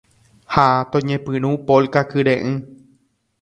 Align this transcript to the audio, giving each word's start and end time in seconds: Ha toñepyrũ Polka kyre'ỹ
Ha 0.53 0.63
toñepyrũ 0.91 1.51
Polka 1.67 2.01
kyre'ỹ 2.11 2.41